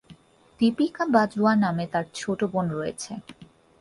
[0.59, 3.11] দীপিকা বাজওয়া নামে তার ছোট বোন রয়েছে।